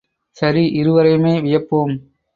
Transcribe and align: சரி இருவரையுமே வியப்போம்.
சரி 0.37 0.63
இருவரையுமே 0.81 1.41
வியப்போம். 1.41 1.93